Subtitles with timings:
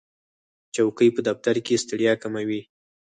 [0.75, 2.61] چوکۍ په دفتر کې ستړیا کموي.